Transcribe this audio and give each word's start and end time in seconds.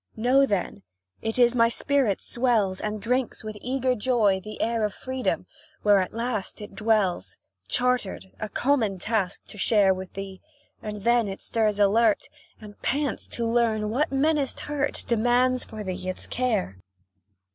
Know, 0.15 0.47
then 0.47 0.81
it 1.21 1.37
is 1.37 1.53
my 1.53 1.69
spirit 1.69 2.23
swells, 2.23 2.81
And 2.81 2.99
drinks, 2.99 3.43
with 3.43 3.55
eager 3.61 3.93
joy, 3.93 4.41
the 4.43 4.59
air 4.59 4.83
Of 4.83 4.95
freedom 4.95 5.45
where 5.83 5.99
at 5.99 6.11
last 6.11 6.59
it 6.59 6.73
dwells, 6.73 7.37
Chartered, 7.67 8.25
a 8.39 8.49
common 8.49 8.97
task 8.97 9.45
to 9.49 9.59
share 9.59 9.93
With 9.93 10.13
thee, 10.13 10.41
and 10.81 11.03
then 11.03 11.27
it 11.27 11.39
stirs 11.43 11.77
alert, 11.77 12.29
And 12.59 12.81
pants 12.81 13.27
to 13.27 13.45
learn 13.45 13.91
what 13.91 14.11
menaced 14.11 14.61
hurt 14.61 15.05
Demands 15.07 15.63
for 15.65 15.83
thee 15.83 16.09
its 16.09 16.25
care. 16.25 16.79